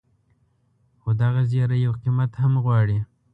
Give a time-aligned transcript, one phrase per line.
[0.99, 2.97] خو دغه زیری یو قیمت هم غواړي.